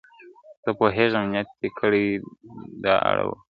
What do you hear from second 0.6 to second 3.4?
زه پوهېږم نیت دي کړی د داړلو!.